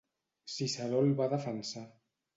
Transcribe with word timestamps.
Ciceró 0.53 1.03
el 1.09 1.13
va 1.21 1.29
defensar. 1.37 1.85